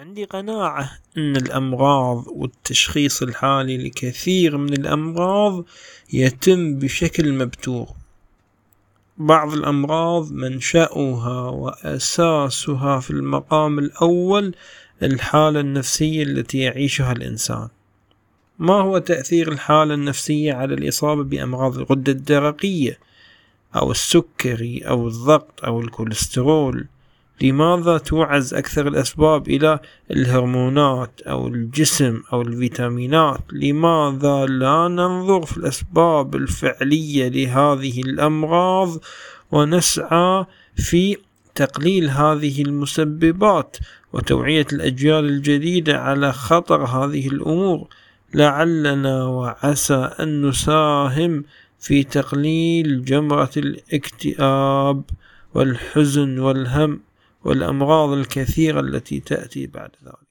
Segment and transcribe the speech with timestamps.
[0.00, 5.64] عندي قناعة أن الأمراض والتشخيص الحالي لكثير من الأمراض
[6.12, 7.88] يتم بشكل مبتور،
[9.18, 14.54] بعض الأمراض منشأها وأساسها في المقام الأول
[15.02, 17.68] الحالة النفسية التي يعيشها الإنسان،
[18.58, 22.98] ما هو تأثير الحالة النفسية على الإصابة بأمراض الغدة الدرقية
[23.76, 26.86] أو السكري أو الضغط أو الكوليسترول؟
[27.42, 29.78] لماذا توعز أكثر الأسباب إلى
[30.10, 38.98] الهرمونات أو الجسم أو الفيتامينات؟ لماذا لا ننظر في الأسباب الفعلية لهذه الأمراض
[39.50, 40.44] ونسعى
[40.76, 41.16] في
[41.54, 43.76] تقليل هذه المسببات
[44.12, 47.88] وتوعية الأجيال الجديدة على خطر هذه الأمور،
[48.34, 51.44] لعلنا وعسى أن نساهم
[51.78, 55.02] في تقليل جمرة الاكتئاب
[55.54, 57.00] والحزن والهم
[57.44, 60.29] والأمراض الكثيرة التي تأتي بعد ذلك.